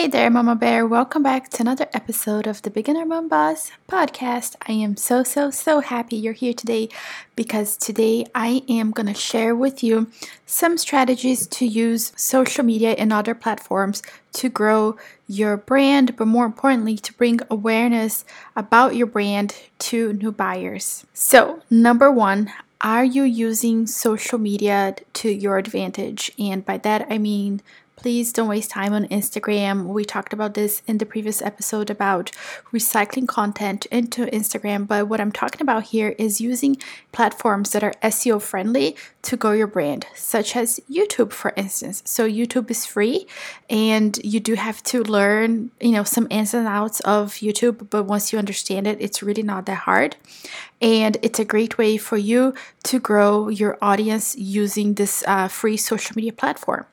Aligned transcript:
Hey 0.00 0.06
there, 0.06 0.30
Mama 0.30 0.56
Bear. 0.56 0.86
Welcome 0.86 1.22
back 1.22 1.50
to 1.50 1.62
another 1.62 1.86
episode 1.92 2.46
of 2.46 2.62
the 2.62 2.70
Beginner 2.70 3.04
Mom 3.04 3.28
Boss 3.28 3.70
podcast. 3.86 4.56
I 4.66 4.72
am 4.72 4.96
so, 4.96 5.22
so, 5.22 5.50
so 5.50 5.80
happy 5.80 6.16
you're 6.16 6.32
here 6.32 6.54
today 6.54 6.88
because 7.36 7.76
today 7.76 8.24
I 8.34 8.62
am 8.66 8.92
going 8.92 9.08
to 9.08 9.12
share 9.12 9.54
with 9.54 9.84
you 9.84 10.10
some 10.46 10.78
strategies 10.78 11.46
to 11.48 11.66
use 11.66 12.14
social 12.16 12.64
media 12.64 12.92
and 12.92 13.12
other 13.12 13.34
platforms 13.34 14.02
to 14.32 14.48
grow 14.48 14.96
your 15.28 15.58
brand, 15.58 16.16
but 16.16 16.24
more 16.24 16.46
importantly, 16.46 16.96
to 16.96 17.12
bring 17.12 17.40
awareness 17.50 18.24
about 18.56 18.96
your 18.96 19.06
brand 19.06 19.54
to 19.80 20.14
new 20.14 20.32
buyers. 20.32 21.04
So, 21.12 21.60
number 21.68 22.10
one, 22.10 22.50
are 22.80 23.04
you 23.04 23.24
using 23.24 23.86
social 23.86 24.38
media 24.38 24.96
to 25.12 25.28
your 25.28 25.58
advantage? 25.58 26.30
And 26.38 26.64
by 26.64 26.78
that, 26.78 27.06
I 27.10 27.18
mean 27.18 27.60
Please 28.00 28.32
don't 28.32 28.48
waste 28.48 28.70
time 28.70 28.94
on 28.94 29.06
Instagram. 29.08 29.84
We 29.84 30.06
talked 30.06 30.32
about 30.32 30.54
this 30.54 30.80
in 30.86 30.96
the 30.96 31.04
previous 31.04 31.42
episode 31.42 31.90
about 31.90 32.30
recycling 32.72 33.28
content 33.28 33.84
into 33.90 34.24
Instagram, 34.24 34.88
but 34.88 35.06
what 35.06 35.20
I'm 35.20 35.30
talking 35.30 35.60
about 35.60 35.82
here 35.82 36.14
is 36.16 36.40
using 36.40 36.78
platforms 37.12 37.72
that 37.72 37.84
are 37.84 37.92
SEO 38.02 38.40
friendly 38.40 38.96
to 39.20 39.36
grow 39.36 39.52
your 39.52 39.66
brand, 39.66 40.06
such 40.14 40.56
as 40.56 40.80
YouTube, 40.90 41.30
for 41.32 41.52
instance. 41.58 42.02
So 42.06 42.26
YouTube 42.26 42.70
is 42.70 42.86
free 42.86 43.26
and 43.68 44.18
you 44.24 44.40
do 44.40 44.54
have 44.54 44.82
to 44.84 45.02
learn, 45.02 45.70
you 45.78 45.92
know, 45.92 46.04
some 46.04 46.26
ins 46.30 46.54
and 46.54 46.66
outs 46.66 47.00
of 47.00 47.34
YouTube, 47.34 47.90
but 47.90 48.04
once 48.04 48.32
you 48.32 48.38
understand 48.38 48.86
it, 48.86 48.96
it's 48.98 49.22
really 49.22 49.42
not 49.42 49.66
that 49.66 49.80
hard. 49.80 50.16
And 50.80 51.18
it's 51.22 51.38
a 51.38 51.44
great 51.44 51.76
way 51.76 51.96
for 51.98 52.16
you 52.16 52.54
to 52.84 52.98
grow 52.98 53.48
your 53.48 53.76
audience 53.82 54.36
using 54.36 54.94
this 54.94 55.22
uh, 55.26 55.48
free 55.48 55.76
social 55.76 56.14
media 56.16 56.32
platform. 56.32 56.86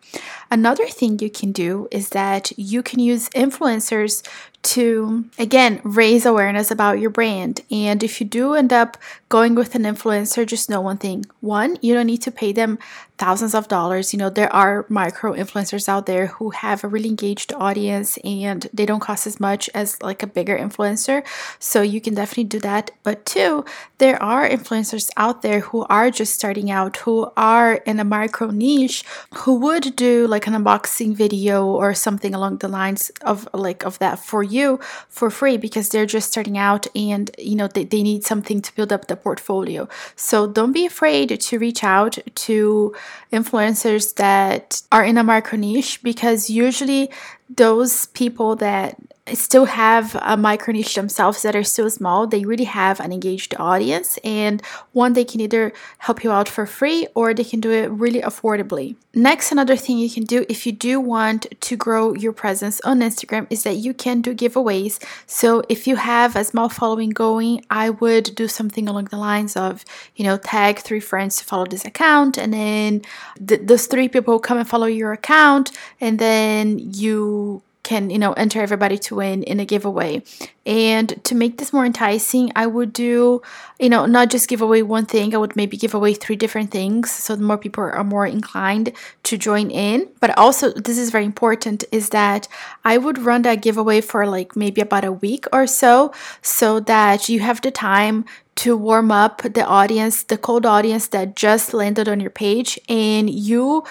Another 0.51 0.87
thing 0.87 1.19
you 1.19 1.29
can 1.29 1.51
do 1.51 1.87
is 1.91 2.09
that 2.09 2.51
you 2.57 2.83
can 2.83 2.99
use 2.99 3.29
influencers 3.29 4.27
to 4.63 5.25
again 5.39 5.79
raise 5.83 6.25
awareness 6.25 6.71
about 6.71 6.99
your 6.99 7.09
brand. 7.09 7.61
And 7.71 8.03
if 8.03 8.19
you 8.19 8.27
do 8.27 8.53
end 8.53 8.73
up 8.73 8.97
going 9.29 9.55
with 9.55 9.75
an 9.75 9.83
influencer, 9.83 10.45
just 10.45 10.69
know 10.69 10.81
one 10.81 10.97
thing. 10.97 11.25
One, 11.41 11.77
you 11.81 11.93
don't 11.93 12.05
need 12.05 12.21
to 12.23 12.31
pay 12.31 12.53
them 12.53 12.79
thousands 13.17 13.53
of 13.55 13.67
dollars. 13.67 14.13
You 14.13 14.19
know, 14.19 14.29
there 14.29 14.53
are 14.53 14.85
micro 14.89 15.33
influencers 15.33 15.89
out 15.89 16.05
there 16.05 16.27
who 16.27 16.51
have 16.51 16.83
a 16.83 16.87
really 16.87 17.09
engaged 17.09 17.53
audience 17.53 18.17
and 18.23 18.67
they 18.73 18.85
don't 18.85 18.99
cost 18.99 19.27
as 19.27 19.39
much 19.39 19.69
as 19.73 20.01
like 20.01 20.23
a 20.23 20.27
bigger 20.27 20.57
influencer. 20.57 21.25
So 21.59 21.81
you 21.81 21.99
can 21.99 22.13
definitely 22.13 22.45
do 22.45 22.59
that. 22.59 22.91
But 23.03 23.25
two, 23.25 23.65
there 23.97 24.21
are 24.21 24.47
influencers 24.47 25.09
out 25.17 25.41
there 25.41 25.61
who 25.61 25.85
are 25.85 26.11
just 26.11 26.35
starting 26.35 26.69
out, 26.69 26.97
who 26.97 27.31
are 27.35 27.75
in 27.85 27.99
a 27.99 28.05
micro 28.05 28.51
niche, 28.51 29.03
who 29.33 29.55
would 29.55 29.95
do 29.95 30.27
like 30.27 30.47
an 30.47 30.53
unboxing 30.53 31.15
video 31.15 31.65
or 31.65 31.93
something 31.93 32.33
along 32.33 32.57
the 32.57 32.67
lines 32.67 33.09
of 33.21 33.49
like 33.53 33.83
of 33.83 33.99
that 33.99 34.19
for 34.19 34.43
you 34.43 34.79
for 35.09 35.29
free 35.29 35.57
because 35.57 35.89
they're 35.89 36.05
just 36.05 36.29
starting 36.29 36.57
out 36.57 36.85
and 36.95 37.31
you 37.37 37.55
know 37.55 37.67
they, 37.67 37.83
they 37.83 38.03
need 38.03 38.23
something 38.23 38.61
to 38.61 38.75
build 38.75 38.93
up 38.93 39.07
the 39.07 39.16
portfolio. 39.17 39.87
So 40.15 40.47
don't 40.47 40.71
be 40.71 40.85
afraid 40.85 41.39
to 41.39 41.59
reach 41.59 41.83
out 41.83 42.17
to 42.47 42.95
influencers 43.33 44.15
that 44.15 44.81
are 44.91 45.03
in 45.03 45.17
a 45.17 45.23
micro 45.23 45.57
niche 45.57 46.01
because 46.03 46.49
usually 46.49 47.09
those 47.49 48.07
people 48.07 48.55
that 48.57 48.97
still 49.33 49.65
have 49.65 50.15
uh, 50.15 50.21
a 50.23 50.37
micro 50.37 50.73
niche 50.73 50.95
themselves 50.95 51.41
that 51.41 51.55
are 51.55 51.63
still 51.63 51.89
small, 51.89 52.27
they 52.27 52.43
really 52.43 52.65
have 52.65 52.99
an 52.99 53.11
engaged 53.11 53.55
audience. 53.57 54.17
And 54.23 54.61
one, 54.93 55.13
they 55.13 55.25
can 55.25 55.41
either 55.41 55.73
help 55.99 56.23
you 56.23 56.31
out 56.31 56.49
for 56.49 56.65
free 56.65 57.07
or 57.15 57.33
they 57.33 57.43
can 57.43 57.59
do 57.59 57.71
it 57.71 57.87
really 57.89 58.21
affordably. 58.21 58.95
Next, 59.13 59.51
another 59.51 59.75
thing 59.75 59.97
you 59.97 60.09
can 60.09 60.25
do 60.25 60.45
if 60.47 60.65
you 60.65 60.71
do 60.71 60.99
want 60.99 61.47
to 61.59 61.75
grow 61.75 62.13
your 62.13 62.33
presence 62.33 62.79
on 62.81 62.99
Instagram 62.99 63.47
is 63.49 63.63
that 63.63 63.77
you 63.77 63.93
can 63.93 64.21
do 64.21 64.35
giveaways. 64.35 65.03
So 65.25 65.63
if 65.69 65.87
you 65.87 65.95
have 65.95 66.35
a 66.35 66.43
small 66.43 66.69
following 66.69 67.09
going, 67.09 67.65
I 67.69 67.89
would 67.89 68.35
do 68.35 68.47
something 68.47 68.87
along 68.87 69.05
the 69.05 69.17
lines 69.17 69.57
of, 69.57 69.83
you 70.15 70.23
know, 70.23 70.37
tag 70.37 70.79
three 70.79 70.99
friends 70.99 71.37
to 71.37 71.45
follow 71.45 71.65
this 71.65 71.85
account, 71.85 72.37
and 72.37 72.53
then 72.53 73.01
th- 73.45 73.61
those 73.63 73.87
three 73.87 74.07
people 74.07 74.39
come 74.39 74.59
and 74.59 74.69
follow 74.69 74.85
your 74.85 75.13
account, 75.13 75.71
and 75.99 76.19
then 76.19 76.77
you 76.77 77.63
can 77.87 78.09
you 78.09 78.19
know 78.19 78.33
enter 78.33 78.61
everybody 78.61 78.97
to 78.97 79.15
win 79.15 79.43
in 79.43 79.61
a 79.61 79.65
giveaway. 79.65 80.21
And 80.65 81.07
to 81.23 81.33
make 81.33 81.57
this 81.57 81.71
more 81.71 81.85
enticing 81.85 82.51
i 82.61 82.65
would 82.67 82.91
do 82.91 83.41
you 83.79 83.89
know 83.93 84.05
not 84.05 84.29
just 84.29 84.49
give 84.49 84.61
away 84.61 84.81
one 84.83 85.05
thing 85.05 85.33
i 85.33 85.37
would 85.37 85.55
maybe 85.55 85.77
give 85.77 85.93
away 85.93 86.13
three 86.13 86.35
different 86.35 86.71
things 86.71 87.09
so 87.09 87.37
the 87.37 87.47
more 87.49 87.57
people 87.57 87.81
are 87.85 88.03
more 88.03 88.27
inclined 88.27 88.91
to 89.23 89.37
join 89.37 89.71
in. 89.71 90.09
But 90.19 90.37
also 90.37 90.73
this 90.87 90.97
is 90.97 91.09
very 91.15 91.23
important 91.33 91.85
is 91.99 92.09
that 92.09 92.49
i 92.83 92.97
would 92.97 93.17
run 93.29 93.43
that 93.43 93.61
giveaway 93.67 94.01
for 94.01 94.27
like 94.27 94.57
maybe 94.63 94.81
about 94.81 95.05
a 95.05 95.17
week 95.25 95.45
or 95.53 95.65
so 95.65 96.11
so 96.41 96.81
that 96.81 97.29
you 97.29 97.39
have 97.39 97.61
the 97.61 97.71
time 97.71 98.25
to 98.63 98.75
warm 98.75 99.09
up 99.11 99.35
the 99.57 99.65
audience 99.79 100.23
the 100.23 100.37
cold 100.47 100.65
audience 100.65 101.07
that 101.15 101.35
just 101.47 101.73
landed 101.73 102.09
on 102.09 102.19
your 102.19 102.35
page 102.45 102.77
and 102.89 103.29
you 103.29 103.83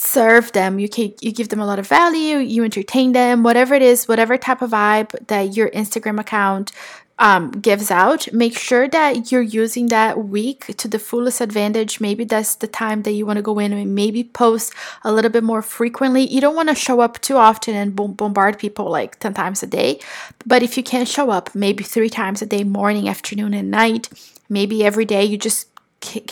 serve 0.00 0.52
them. 0.52 0.78
You 0.78 0.88
can 0.88 1.12
you 1.20 1.30
give 1.30 1.50
them 1.50 1.60
a 1.60 1.66
lot 1.66 1.78
of 1.78 1.86
value 1.86 2.38
you 2.38 2.64
entertain 2.64 3.12
them 3.12 3.42
whatever 3.42 3.74
it 3.74 3.82
is 3.82 4.08
whatever 4.08 4.38
type 4.38 4.62
of 4.62 4.70
vibe 4.70 5.10
that 5.26 5.56
your 5.56 5.68
instagram 5.70 6.18
account 6.18 6.72
um, 7.18 7.50
gives 7.50 7.90
out 7.90 8.32
make 8.32 8.56
sure 8.56 8.88
that 8.88 9.30
you're 9.30 9.42
using 9.42 9.88
that 9.88 10.24
week 10.24 10.74
to 10.78 10.88
the 10.88 10.98
fullest 10.98 11.42
advantage. 11.42 12.00
Maybe 12.00 12.24
that's 12.24 12.54
the 12.54 12.66
time 12.66 13.02
that 13.02 13.12
you 13.12 13.26
want 13.26 13.36
to 13.36 13.42
go 13.42 13.58
in 13.58 13.74
and 13.74 13.94
maybe 13.94 14.24
post 14.24 14.72
a 15.04 15.12
little 15.12 15.30
bit 15.30 15.44
more 15.44 15.60
frequently. 15.60 16.26
You 16.26 16.40
don't 16.40 16.56
want 16.56 16.70
to 16.70 16.74
show 16.74 17.00
up 17.00 17.20
too 17.20 17.36
often 17.36 17.74
and 17.74 17.94
bombard 17.94 18.58
people 18.58 18.90
like 18.90 19.18
10 19.18 19.34
times 19.34 19.62
a 19.62 19.66
day. 19.66 20.00
But 20.46 20.62
if 20.62 20.78
you 20.78 20.82
can 20.82 21.04
show 21.04 21.28
up 21.28 21.54
maybe 21.54 21.84
three 21.84 22.08
times 22.08 22.40
a 22.40 22.46
day 22.46 22.64
morning 22.64 23.06
afternoon 23.06 23.52
and 23.52 23.70
night 23.70 24.08
maybe 24.48 24.82
every 24.82 25.04
day 25.04 25.22
you 25.24 25.36
just 25.36 25.66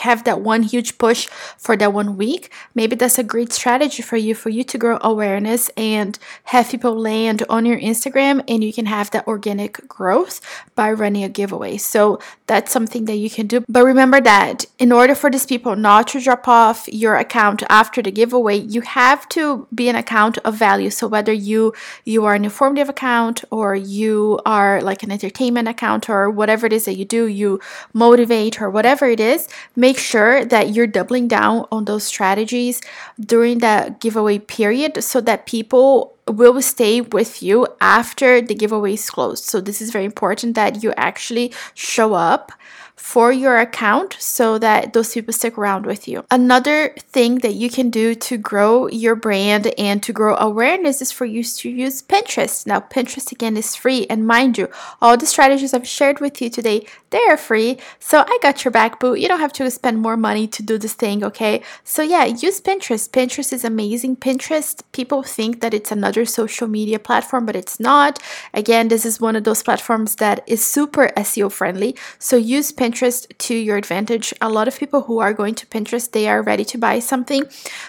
have 0.00 0.24
that 0.24 0.40
one 0.40 0.62
huge 0.62 0.98
push 0.98 1.28
for 1.56 1.76
that 1.76 1.92
one 1.92 2.16
week, 2.16 2.50
maybe 2.74 2.96
that's 2.96 3.18
a 3.18 3.22
great 3.22 3.52
strategy 3.52 4.02
for 4.02 4.16
you 4.16 4.34
for 4.34 4.48
you 4.48 4.64
to 4.64 4.78
grow 4.78 4.98
awareness 5.00 5.70
and 5.76 6.18
have 6.44 6.70
people 6.70 6.96
land 6.96 7.42
on 7.48 7.66
your 7.66 7.78
Instagram 7.78 8.42
and 8.48 8.64
you 8.64 8.72
can 8.72 8.86
have 8.86 9.10
that 9.10 9.26
organic 9.26 9.86
growth 9.86 10.40
by 10.74 10.90
running 10.90 11.22
a 11.22 11.28
giveaway. 11.28 11.76
So 11.76 12.18
that's 12.46 12.72
something 12.72 13.04
that 13.04 13.16
you 13.16 13.28
can 13.28 13.46
do. 13.46 13.64
But 13.68 13.84
remember 13.84 14.20
that 14.20 14.64
in 14.78 14.92
order 14.92 15.14
for 15.14 15.30
these 15.30 15.46
people 15.46 15.76
not 15.76 16.08
to 16.08 16.20
drop 16.20 16.48
off 16.48 16.88
your 16.88 17.16
account 17.16 17.62
after 17.68 18.02
the 18.02 18.10
giveaway, 18.10 18.56
you 18.56 18.80
have 18.80 19.28
to 19.30 19.66
be 19.74 19.88
an 19.88 19.96
account 19.96 20.38
of 20.38 20.54
value. 20.54 20.90
So 20.90 21.06
whether 21.06 21.32
you 21.32 21.74
you 22.04 22.24
are 22.24 22.34
an 22.34 22.44
informative 22.44 22.88
account 22.88 23.44
or 23.50 23.74
you 23.74 24.40
are 24.46 24.80
like 24.80 25.02
an 25.02 25.12
entertainment 25.12 25.68
account 25.68 26.08
or 26.08 26.30
whatever 26.30 26.66
it 26.66 26.72
is 26.72 26.86
that 26.86 26.96
you 26.96 27.04
do, 27.04 27.26
you 27.26 27.60
motivate 27.92 28.60
or 28.60 28.70
whatever 28.70 29.06
it 29.06 29.20
is, 29.20 29.48
make 29.76 29.98
sure 29.98 30.44
that 30.44 30.70
you're 30.74 30.86
doubling 30.86 31.28
down 31.28 31.66
on 31.70 31.84
those 31.84 32.04
strategies 32.04 32.80
during 33.20 33.58
that 33.58 34.00
giveaway 34.00 34.38
period 34.38 35.02
so 35.02 35.20
that 35.20 35.46
people 35.46 36.14
will 36.26 36.60
stay 36.60 37.00
with 37.00 37.42
you 37.42 37.66
after 37.80 38.40
the 38.40 38.54
giveaway 38.54 38.94
is 38.94 39.10
closed. 39.10 39.44
So 39.44 39.60
this 39.60 39.80
is 39.80 39.90
very 39.90 40.04
important 40.04 40.54
that 40.54 40.82
you 40.82 40.92
actually 40.96 41.52
show 41.74 42.14
up 42.14 42.52
for 42.98 43.32
your 43.32 43.58
account 43.58 44.16
so 44.18 44.58
that 44.58 44.92
those 44.92 45.14
people 45.14 45.32
stick 45.32 45.56
around 45.56 45.86
with 45.86 46.08
you. 46.08 46.24
Another 46.30 46.94
thing 46.98 47.36
that 47.36 47.54
you 47.54 47.70
can 47.70 47.90
do 47.90 48.14
to 48.14 48.36
grow 48.36 48.88
your 48.88 49.14
brand 49.14 49.72
and 49.78 50.02
to 50.02 50.12
grow 50.12 50.36
awareness 50.36 51.00
is 51.00 51.12
for 51.12 51.24
you 51.24 51.42
to 51.44 51.70
use 51.70 52.02
Pinterest. 52.02 52.66
Now, 52.66 52.80
Pinterest 52.80 53.32
again 53.32 53.56
is 53.56 53.74
free, 53.74 54.06
and 54.10 54.26
mind 54.26 54.58
you, 54.58 54.68
all 55.00 55.16
the 55.16 55.26
strategies 55.26 55.72
I've 55.72 55.86
shared 55.86 56.20
with 56.20 56.42
you 56.42 56.50
today 56.50 56.84
they 57.10 57.24
are 57.28 57.36
free. 57.36 57.78
So 57.98 58.24
I 58.26 58.38
got 58.42 58.64
your 58.64 58.72
back, 58.72 59.00
boo. 59.00 59.14
You 59.14 59.28
don't 59.28 59.40
have 59.40 59.52
to 59.54 59.70
spend 59.70 59.98
more 60.00 60.16
money 60.16 60.46
to 60.48 60.62
do 60.62 60.76
this 60.76 60.92
thing, 60.92 61.24
okay? 61.24 61.62
So 61.84 62.02
yeah, 62.02 62.24
use 62.24 62.60
Pinterest. 62.60 63.08
Pinterest 63.08 63.52
is 63.52 63.64
amazing. 63.64 64.16
Pinterest, 64.16 64.82
people 64.92 65.22
think 65.22 65.60
that 65.60 65.72
it's 65.72 65.90
another 65.90 66.24
social 66.26 66.68
media 66.68 66.98
platform, 66.98 67.46
but 67.46 67.56
it's 67.56 67.80
not. 67.80 68.18
Again, 68.52 68.88
this 68.88 69.06
is 69.06 69.20
one 69.20 69.36
of 69.36 69.44
those 69.44 69.62
platforms 69.62 70.16
that 70.16 70.42
is 70.46 70.64
super 70.64 71.08
SEO 71.16 71.50
friendly. 71.50 71.96
So 72.18 72.36
use 72.36 72.72
Pinterest 72.72 72.87
to 72.92 73.54
your 73.54 73.76
advantage. 73.76 74.32
A 74.40 74.48
lot 74.48 74.68
of 74.68 74.78
people 74.78 75.02
who 75.02 75.18
are 75.18 75.32
going 75.32 75.54
to 75.56 75.66
Pinterest, 75.66 76.10
they 76.10 76.28
are 76.28 76.42
ready 76.42 76.64
to 76.66 76.78
buy 76.78 76.98
something. 76.98 77.44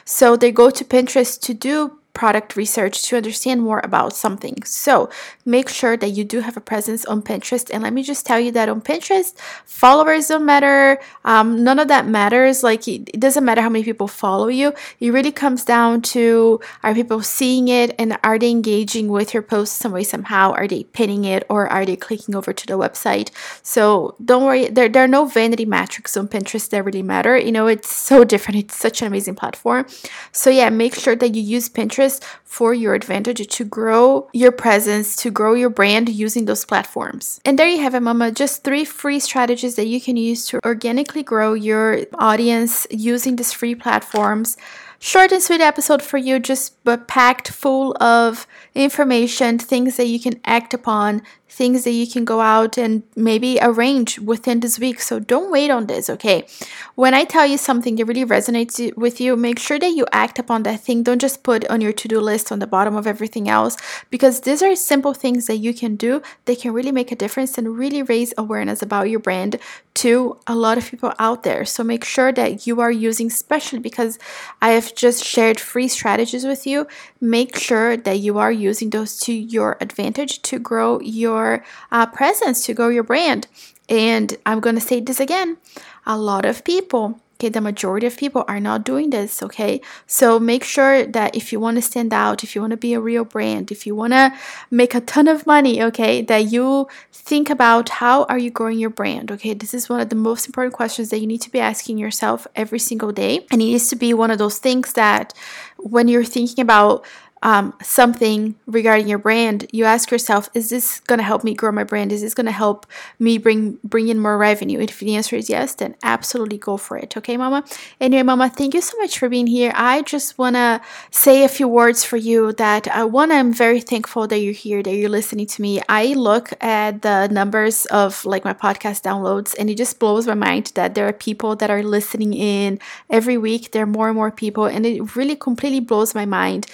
So 0.06 0.36
they 0.36 0.52
go 0.52 0.70
to 0.70 0.84
Pinterest 0.84 1.40
to 1.42 1.54
do 1.54 1.99
product 2.20 2.58
research 2.58 3.04
to 3.04 3.16
understand 3.16 3.62
more 3.62 3.80
about 3.82 4.12
something. 4.14 4.58
So 4.66 5.10
make 5.46 5.70
sure 5.70 5.96
that 5.96 6.10
you 6.10 6.26
do 6.26 6.42
have 6.42 6.58
a 6.58 6.66
presence 6.72 7.06
on 7.06 7.22
Pinterest. 7.22 7.70
And 7.74 7.82
let 7.82 7.94
me 7.94 8.04
just 8.04 8.26
tell 8.26 8.42
you 8.42 8.52
that 8.58 8.68
on 8.68 8.82
Pinterest, 8.82 9.32
followers 9.64 10.28
don't 10.28 10.46
matter. 10.46 11.00
Um, 11.24 11.64
none 11.64 11.80
of 11.80 11.88
that 11.88 12.06
matters. 12.06 12.62
Like 12.62 12.90
it 12.90 13.18
doesn't 13.26 13.46
matter 13.46 13.62
how 13.62 13.70
many 13.70 13.86
people 13.86 14.10
follow 14.10 14.50
you. 14.50 14.74
It 15.00 15.12
really 15.12 15.32
comes 15.32 15.64
down 15.64 16.02
to 16.14 16.60
are 16.84 16.94
people 16.94 17.22
seeing 17.22 17.70
it 17.70 17.96
and 17.98 18.18
are 18.22 18.38
they 18.38 18.52
engaging 18.52 19.08
with 19.08 19.34
your 19.34 19.44
post 19.54 19.78
some 19.78 19.94
way 19.94 20.04
somehow? 20.04 20.52
Are 20.52 20.68
they 20.68 20.84
pinning 20.84 21.24
it 21.24 21.46
or 21.50 21.70
are 21.70 21.86
they 21.86 21.96
clicking 21.96 22.36
over 22.36 22.52
to 22.52 22.66
the 22.68 22.74
website? 22.74 23.30
So 23.64 24.16
don't 24.26 24.44
worry. 24.44 24.68
There, 24.68 24.90
there 24.90 25.06
are 25.06 25.14
no 25.20 25.24
vanity 25.24 25.66
metrics 25.66 26.18
on 26.18 26.28
Pinterest 26.28 26.70
that 26.70 26.84
really 26.84 27.02
matter. 27.16 27.38
You 27.38 27.54
know, 27.54 27.68
it's 27.68 27.96
so 27.96 28.24
different. 28.34 28.60
It's 28.60 28.76
such 28.76 29.02
an 29.02 29.08
amazing 29.08 29.36
platform. 29.36 29.88
So 30.34 30.50
yeah, 30.50 30.70
make 30.70 30.96
sure 30.96 31.16
that 31.16 31.34
you 31.34 31.42
use 31.42 31.70
Pinterest 31.70 32.09
just 32.10 32.26
for 32.44 32.74
your 32.74 32.96
advantage 32.96 33.46
to 33.48 33.64
grow 33.64 34.28
your 34.34 34.52
presence, 34.52 35.16
to 35.16 35.30
grow 35.30 35.54
your 35.54 35.70
brand 35.70 36.10
using 36.10 36.46
those 36.46 36.66
platforms. 36.66 37.40
And 37.46 37.58
there 37.58 37.68
you 37.68 37.82
have 37.84 37.94
it, 37.94 38.02
mama. 38.02 38.32
Just 38.32 38.64
three 38.64 38.86
free 38.86 39.20
strategies 39.20 39.76
that 39.76 39.88
you 39.88 40.02
can 40.02 40.18
use 40.18 40.46
to 40.48 40.60
organically 40.66 41.24
grow 41.24 41.54
your 41.54 42.00
audience 42.16 42.88
using 42.90 43.36
these 43.36 43.54
free 43.54 43.76
platforms 43.76 44.58
short 45.00 45.32
and 45.32 45.42
sweet 45.42 45.62
episode 45.62 46.02
for 46.02 46.18
you, 46.18 46.40
just 46.40 46.84
but 46.84 47.08
packed 47.08 47.50
full 47.50 47.96
of 48.04 48.46
information, 48.76 49.58
things 49.58 49.96
that 49.96 50.08
you 50.08 50.20
can 50.20 50.40
act 50.44 50.74
upon, 50.74 51.22
things 51.50 51.84
that 51.84 51.92
you 51.92 52.08
can 52.08 52.24
go 52.26 52.42
out 52.42 52.78
and 52.78 53.04
maybe 53.16 53.58
arrange 53.62 54.20
within 54.20 54.60
this 54.60 54.80
week. 54.80 55.02
So 55.02 55.20
don't 55.20 55.52
wait 55.52 55.70
on 55.70 55.88
this, 55.88 56.10
okay? 56.10 56.48
When 56.96 57.14
I 57.14 57.24
tell 57.24 57.46
you 57.46 57.58
something 57.58 57.96
that 57.96 58.06
really 58.06 58.26
resonates 58.26 58.96
with 58.96 59.20
you, 59.20 59.36
make 59.36 59.60
sure 59.60 59.80
that 59.80 59.90
you 59.92 60.06
act 60.12 60.40
upon 60.40 60.64
that 60.64 60.82
thing. 60.82 61.04
Don't 61.04 61.20
just 61.20 61.44
put 61.44 61.68
on 61.70 61.82
your 61.82 61.94
to 61.94 62.08
do 62.08 62.20
list 62.20 62.52
on 62.52 62.60
the 62.60 62.68
bottom 62.68 62.96
of 62.96 63.08
everything 63.08 63.50
else 63.50 63.78
because 64.10 64.42
these 64.42 64.62
are 64.62 64.76
simple 64.76 65.14
things 65.14 65.48
that 65.48 65.58
you 65.58 65.74
can 65.74 65.96
do 65.96 66.22
that 66.46 66.60
can 66.60 66.74
really 66.74 66.92
make 66.92 67.12
a 67.12 67.16
difference 67.16 67.58
and 67.58 67.78
really 67.78 68.04
raise 68.04 68.34
awareness 68.38 68.82
about 68.82 69.10
your 69.10 69.20
brand 69.20 69.58
to 69.96 70.38
a 70.48 70.56
lot 70.56 70.78
of 70.78 70.90
people 70.90 71.14
out 71.20 71.44
there. 71.44 71.66
So 71.66 71.84
make 71.84 72.06
sure 72.06 72.32
that 72.32 72.66
you 72.66 72.80
are 72.80 72.92
using, 72.92 73.28
especially 73.28 73.80
because 73.80 74.18
I 74.62 74.70
have 74.72 74.96
just 74.96 75.24
shared 75.26 75.60
free 75.60 75.88
strategies 75.88 76.46
with 76.46 76.66
you, 76.66 76.88
make 77.20 77.58
sure 77.58 77.98
that 77.98 78.20
you 78.20 78.38
are 78.38 78.52
using 78.52 78.92
those 78.92 79.18
to 79.22 79.34
your 79.34 79.78
advantage 79.82 80.42
to 80.44 80.60
grow 80.60 81.00
your 81.02 81.39
your 81.40 81.64
uh, 81.92 82.06
presence, 82.08 82.66
to 82.66 82.74
grow 82.74 82.90
your 82.90 83.04
brand. 83.04 83.48
And 83.88 84.38
I'm 84.46 84.60
going 84.60 84.76
to 84.76 84.82
say 84.82 85.00
this 85.00 85.20
again 85.20 85.58
a 86.06 86.18
lot 86.18 86.46
of 86.46 86.64
people, 86.64 87.20
okay, 87.36 87.50
the 87.50 87.62
majority 87.62 88.08
of 88.08 88.18
people 88.18 88.44
are 88.48 88.60
not 88.60 88.84
doing 88.84 89.12
this, 89.12 89.44
okay? 89.44 89.80
So 90.08 90.40
make 90.40 90.64
sure 90.64 91.06
that 91.06 91.36
if 91.36 91.54
you 91.54 91.60
want 91.60 91.78
to 91.78 91.82
stand 91.82 92.14
out, 92.14 92.44
if 92.44 92.56
you 92.56 92.62
want 92.62 92.72
to 92.72 92.78
be 92.78 92.94
a 92.94 93.00
real 93.00 93.24
brand, 93.24 93.72
if 93.72 93.86
you 93.86 93.96
want 93.96 94.14
to 94.14 94.34
make 94.72 94.96
a 94.96 95.02
ton 95.02 95.28
of 95.28 95.46
money, 95.46 95.82
okay, 95.84 96.22
that 96.24 96.52
you 96.52 96.88
think 97.14 97.50
about 97.50 97.90
how 97.90 98.24
are 98.24 98.40
you 98.40 98.50
growing 98.50 98.80
your 98.80 98.90
brand, 98.90 99.32
okay? 99.32 99.54
This 99.54 99.74
is 99.74 99.88
one 99.88 100.00
of 100.00 100.10
the 100.10 100.16
most 100.16 100.48
important 100.48 100.74
questions 100.74 101.10
that 101.10 101.20
you 101.20 101.28
need 101.28 101.42
to 101.42 101.52
be 101.52 101.60
asking 101.60 101.98
yourself 101.98 102.48
every 102.56 102.80
single 102.80 103.12
day. 103.12 103.46
And 103.52 103.62
it 103.62 103.66
needs 103.66 103.88
to 103.90 103.96
be 103.96 104.14
one 104.14 104.32
of 104.32 104.40
those 104.40 104.58
things 104.58 104.94
that 104.94 105.34
when 105.78 106.08
you're 106.08 106.24
thinking 106.26 106.62
about 106.62 107.06
um, 107.42 107.74
something 107.82 108.56
regarding 108.66 109.08
your 109.08 109.18
brand, 109.18 109.68
you 109.72 109.86
ask 109.86 110.12
yourself, 110.12 110.50
is 110.54 110.70
this 110.70 111.00
going 111.02 111.20
to 111.20 111.24
help 111.24 111.44
me 111.44 111.54
grow 111.54 111.72
my 111.72 111.84
brand? 111.84 112.12
Is 112.12 112.22
this 112.22 112.34
going 112.34 112.46
to 112.46 112.52
help 112.52 112.86
me 113.18 113.38
bring 113.38 113.80
bring 113.84 114.10
in 114.10 114.20
more 114.20 114.38
revenue? 114.38 114.80
If 114.80 115.00
the 115.00 115.16
answer 115.16 115.36
is 115.36 115.50
yes, 115.50 115.76
then 115.76 115.96
absolutely 116.04 116.58
go 116.58 116.78
for 116.78 116.98
it. 116.98 117.16
Okay, 117.16 117.38
mama? 117.38 117.64
Anyway, 118.02 118.24
mama, 118.24 118.50
thank 118.50 118.74
you 118.74 118.82
so 118.82 118.98
much 118.98 119.18
for 119.18 119.30
being 119.30 119.48
here. 119.48 119.72
I 119.76 120.02
just 120.02 120.38
want 120.38 120.56
to 120.56 120.82
say 121.12 121.44
a 121.44 121.48
few 121.48 121.68
words 121.68 122.04
for 122.04 122.18
you 122.18 122.52
that 122.54 122.88
uh, 122.88 123.08
one, 123.08 123.32
I'm 123.32 123.54
very 123.54 123.80
thankful 123.80 124.28
that 124.28 124.40
you're 124.40 124.54
here, 124.54 124.84
that 124.84 124.94
you're 124.94 125.10
listening 125.10 125.48
to 125.48 125.62
me. 125.62 125.82
I 125.88 126.14
look 126.14 126.52
at 126.62 127.02
the 127.04 127.28
numbers 127.28 127.86
of 127.88 128.26
like 128.26 128.44
my 128.44 128.54
podcast 128.54 129.04
downloads 129.04 129.56
and 129.58 129.70
it 129.70 129.78
just 129.78 130.00
blows 130.00 130.28
my 130.28 130.34
mind 130.34 130.74
that 130.76 130.96
there 130.96 131.08
are 131.08 131.14
people 131.14 131.56
that 131.56 131.70
are 131.70 131.84
listening 131.84 132.34
in 132.34 132.80
every 133.10 133.38
week. 133.38 133.72
There 133.72 133.84
are 133.84 133.88
more 133.88 134.08
and 134.08 134.16
more 134.16 134.32
people 134.32 134.66
and 134.66 134.86
it 134.86 135.16
really 135.16 135.36
completely 135.36 135.80
blows 135.80 136.14
my 136.14 136.26
mind 136.26 136.68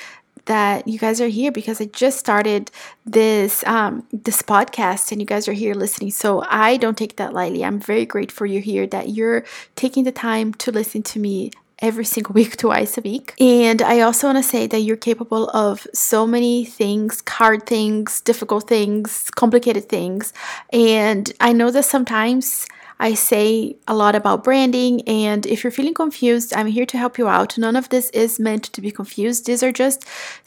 that 0.46 0.88
you 0.88 1.00
guys 1.00 1.20
are 1.22 1.28
here 1.28 1.52
because 1.52 1.82
I 1.82 1.86
just 1.86 2.20
started 2.20 2.72
this 3.06 3.64
um, 3.66 4.06
this 4.12 4.42
podcast 4.42 5.12
and 5.12 5.22
you 5.22 5.28
guys 5.28 5.48
are 5.48 5.54
here 5.54 5.74
listening. 5.74 6.12
So 6.12 6.44
I 6.48 6.78
don't 6.78 6.98
take 6.98 7.18
that 7.18 7.34
lightly. 7.34 7.64
I'm 7.64 7.80
very 7.80 8.06
grateful 8.06 8.48
you're 8.48 8.62
here 8.62 8.88
that 8.88 9.10
you're 9.10 9.44
taking 9.76 10.04
the 10.04 10.12
time 10.12 10.54
to 10.56 10.72
listen 10.72 11.04
to 11.04 11.20
me 11.20 11.52
every 11.80 12.06
single 12.06 12.34
week, 12.34 12.58
twice 12.66 12.98
a 12.98 13.02
week. 13.02 13.34
And 13.40 13.82
I 13.82 14.02
also 14.02 14.28
want 14.28 14.38
to 14.38 14.44
say 14.44 14.68
that 14.68 14.80
you're 14.80 14.98
capable 14.98 15.50
of 15.50 15.86
so 15.94 16.26
many 16.26 16.66
things 16.66 17.22
hard 17.28 17.66
things, 17.66 18.22
difficult 18.22 18.68
things, 18.68 19.30
complicated 19.36 19.90
things. 19.90 20.32
And 20.72 21.32
I 21.40 21.52
know 21.52 21.70
that 21.72 21.84
sometimes 21.84 22.66
I 23.00 23.14
say 23.14 23.76
a 23.88 23.96
lot 23.96 24.16
about 24.16 24.44
branding, 24.44 25.02
and 25.08 25.46
if 25.46 25.64
you're 25.64 25.72
feeling 25.72 25.94
confused, 25.94 26.54
I'm 26.56 26.68
here 26.68 26.86
to 26.86 26.98
help 26.98 27.18
you 27.18 27.28
out. 27.28 27.58
None 27.58 27.76
of 27.76 27.90
this 27.90 28.10
is 28.12 28.40
meant 28.40 28.64
to 28.64 28.82
be 28.82 28.92
confused. 28.92 29.46
These 29.46 29.64
are 29.64 29.72
just 29.72 30.06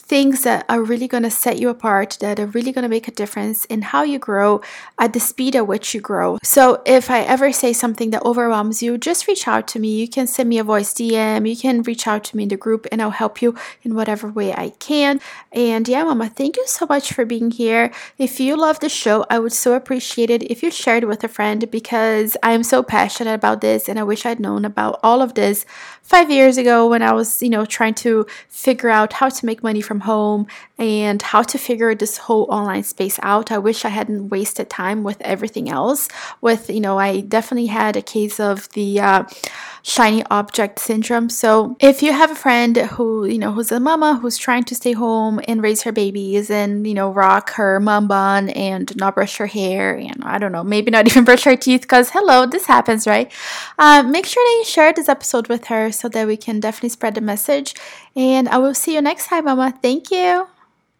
things 0.08 0.42
that 0.42 0.64
are 0.70 0.82
really 0.82 1.06
going 1.06 1.22
to 1.22 1.30
set 1.30 1.58
you 1.58 1.68
apart, 1.68 2.16
that 2.20 2.40
are 2.40 2.46
really 2.46 2.72
going 2.72 2.82
to 2.82 2.88
make 2.88 3.06
a 3.06 3.12
difference 3.12 3.66
in 3.66 3.82
how 3.82 4.02
you 4.02 4.18
grow 4.18 4.62
at 4.98 5.12
the 5.12 5.20
speed 5.20 5.54
at 5.54 5.66
which 5.66 5.94
you 5.94 6.00
grow. 6.00 6.38
So, 6.42 6.82
if 6.86 7.10
I 7.10 7.20
ever 7.20 7.52
say 7.52 7.74
something 7.74 8.10
that 8.10 8.24
overwhelms 8.24 8.82
you, 8.82 8.96
just 8.96 9.26
reach 9.28 9.46
out 9.46 9.68
to 9.68 9.78
me. 9.78 10.00
You 10.00 10.08
can 10.08 10.26
send 10.26 10.48
me 10.48 10.58
a 10.58 10.64
voice 10.64 10.94
DM, 10.94 11.48
you 11.48 11.56
can 11.56 11.82
reach 11.82 12.06
out 12.06 12.24
to 12.24 12.36
me 12.36 12.44
in 12.44 12.48
the 12.48 12.56
group, 12.56 12.86
and 12.90 13.02
I'll 13.02 13.10
help 13.10 13.42
you 13.42 13.54
in 13.82 13.94
whatever 13.94 14.28
way 14.28 14.54
I 14.54 14.70
can. 14.78 15.20
And 15.52 15.86
yeah, 15.86 16.04
Mama, 16.04 16.30
thank 16.30 16.56
you 16.56 16.66
so 16.66 16.86
much 16.88 17.12
for 17.12 17.26
being 17.26 17.50
here. 17.50 17.92
If 18.16 18.40
you 18.40 18.56
love 18.56 18.80
the 18.80 18.88
show, 18.88 19.26
I 19.28 19.38
would 19.38 19.52
so 19.52 19.74
appreciate 19.74 20.30
it 20.30 20.42
if 20.44 20.62
you 20.62 20.70
shared 20.70 21.04
with 21.04 21.22
a 21.22 21.28
friend 21.28 21.70
because 21.70 22.37
I 22.42 22.52
am 22.52 22.62
so 22.62 22.82
passionate 22.82 23.34
about 23.34 23.60
this 23.60 23.88
and 23.88 23.98
I 23.98 24.02
wish 24.02 24.26
I'd 24.26 24.40
known 24.40 24.64
about 24.64 25.00
all 25.02 25.22
of 25.22 25.34
this 25.34 25.64
five 26.02 26.30
years 26.30 26.56
ago 26.56 26.88
when 26.88 27.02
I 27.02 27.12
was, 27.12 27.42
you 27.42 27.50
know, 27.50 27.66
trying 27.66 27.94
to 27.94 28.26
figure 28.48 28.88
out 28.88 29.12
how 29.12 29.28
to 29.28 29.46
make 29.46 29.62
money 29.62 29.82
from 29.82 30.00
home 30.00 30.46
and 30.78 31.20
how 31.20 31.42
to 31.42 31.58
figure 31.58 31.94
this 31.94 32.16
whole 32.16 32.46
online 32.48 32.82
space 32.82 33.18
out. 33.22 33.52
I 33.52 33.58
wish 33.58 33.84
I 33.84 33.90
hadn't 33.90 34.30
wasted 34.30 34.70
time 34.70 35.02
with 35.02 35.20
everything 35.20 35.68
else. 35.68 36.08
With, 36.40 36.70
you 36.70 36.80
know, 36.80 36.98
I 36.98 37.20
definitely 37.20 37.66
had 37.66 37.96
a 37.96 38.02
case 38.02 38.40
of 38.40 38.70
the 38.70 39.00
uh, 39.00 39.24
shiny 39.82 40.24
object 40.30 40.78
syndrome. 40.78 41.28
So 41.28 41.76
if 41.80 42.02
you 42.02 42.12
have 42.12 42.30
a 42.30 42.34
friend 42.34 42.76
who, 42.76 43.26
you 43.26 43.38
know, 43.38 43.52
who's 43.52 43.72
a 43.72 43.80
mama 43.80 44.18
who's 44.20 44.38
trying 44.38 44.64
to 44.64 44.74
stay 44.74 44.92
home 44.92 45.40
and 45.48 45.62
raise 45.62 45.82
her 45.82 45.92
babies 45.92 46.50
and, 46.50 46.86
you 46.86 46.94
know, 46.94 47.10
rock 47.10 47.50
her 47.54 47.80
mom 47.80 48.06
bun 48.08 48.50
and 48.50 48.94
not 48.96 49.14
brush 49.14 49.36
her 49.38 49.46
hair 49.46 49.94
and 49.94 50.22
I 50.24 50.38
don't 50.38 50.52
know, 50.52 50.64
maybe 50.64 50.90
not 50.90 51.06
even 51.06 51.24
brush 51.28 51.44
her 51.44 51.56
teeth 51.56 51.82
because 51.82 52.10
hello, 52.10 52.27
this 52.46 52.66
happens, 52.66 53.06
right? 53.06 53.32
Uh, 53.78 54.02
make 54.02 54.26
sure 54.26 54.44
that 54.44 54.56
you 54.58 54.64
share 54.64 54.92
this 54.92 55.08
episode 55.08 55.48
with 55.48 55.66
her 55.66 55.90
so 55.92 56.08
that 56.08 56.26
we 56.26 56.36
can 56.36 56.60
definitely 56.60 56.90
spread 56.90 57.14
the 57.14 57.20
message. 57.20 57.74
And 58.14 58.48
I 58.48 58.58
will 58.58 58.74
see 58.74 58.94
you 58.94 59.00
next 59.00 59.28
time, 59.28 59.44
Mama. 59.44 59.74
Thank 59.82 60.10
you. 60.10 60.48